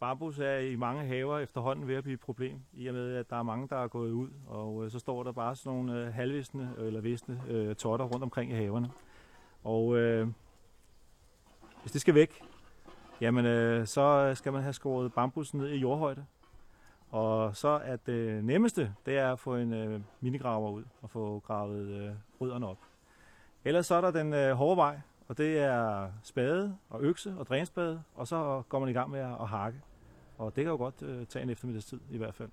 bambus 0.00 0.38
er 0.38 0.56
i 0.56 0.76
mange 0.76 1.04
haver 1.04 1.38
efterhånden 1.38 1.88
ved 1.88 1.94
at 1.94 2.02
blive 2.02 2.14
et 2.14 2.20
problem, 2.20 2.60
i 2.72 2.86
og 2.86 2.94
med, 2.94 3.16
at 3.16 3.30
der 3.30 3.36
er 3.36 3.42
mange, 3.42 3.68
der 3.68 3.76
er 3.76 3.88
gået 3.88 4.10
ud, 4.10 4.28
og 4.46 4.84
øh, 4.84 4.90
så 4.90 4.98
står 4.98 5.22
der 5.22 5.32
bare 5.32 5.56
sådan 5.56 5.72
nogle 5.72 6.00
øh, 6.00 6.14
halvvisne 6.14 6.72
øh, 6.78 6.86
eller 6.86 7.00
visne 7.00 7.42
øh, 7.48 7.74
totter 7.74 8.06
rundt 8.06 8.22
omkring 8.22 8.52
i 8.52 8.54
haverne. 8.54 8.90
Og 9.64 9.96
øh, 9.96 10.28
hvis 11.82 11.92
det 11.92 12.00
skal 12.00 12.14
væk, 12.14 12.42
jamen 13.20 13.46
øh, 13.46 13.86
så 13.86 14.34
skal 14.34 14.52
man 14.52 14.62
have 14.62 14.72
skåret 14.72 15.12
bambus 15.12 15.54
ned 15.54 15.68
i 15.68 15.78
jordhøjde. 15.78 16.24
Og 17.10 17.56
så 17.56 17.68
er 17.68 17.96
det 17.96 18.44
nemmeste, 18.44 18.94
det 19.06 19.18
er 19.18 19.32
at 19.32 19.38
få 19.38 19.56
en 19.56 19.72
øh, 19.72 20.00
minigraver 20.20 20.70
ud 20.70 20.84
og 21.02 21.10
få 21.10 21.42
gravet 21.46 21.86
øh, 21.86 22.10
rødderne 22.40 22.66
op. 22.68 22.78
Ellers 23.64 23.86
så 23.86 23.94
er 23.94 24.00
der 24.00 24.10
den 24.10 24.32
øh, 24.32 24.52
hårde 24.52 24.76
vej, 24.76 25.00
og 25.28 25.38
det 25.38 25.58
er 25.58 26.10
spade 26.22 26.76
og 26.88 27.02
økse 27.02 27.34
og 27.38 27.46
drænspade, 27.46 28.02
og 28.14 28.28
så 28.28 28.62
går 28.68 28.78
man 28.78 28.88
i 28.88 28.92
gang 28.92 29.10
med 29.10 29.20
at, 29.20 29.48
hakke. 29.48 29.80
Og 30.38 30.56
det 30.56 30.64
kan 30.64 30.70
jo 30.70 30.76
godt 30.76 31.02
øh, 31.02 31.26
tage 31.26 31.42
en 31.42 31.50
eftermiddagstid 31.50 32.00
i 32.10 32.18
hvert 32.18 32.34
fald. 32.34 32.50